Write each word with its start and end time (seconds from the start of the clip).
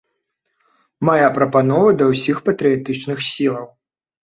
Мая 1.09 1.27
прапанова 1.35 1.93
да 1.99 2.09
ўсіх 2.13 2.41
патрыятычных 2.49 3.17
сілаў. 3.31 3.71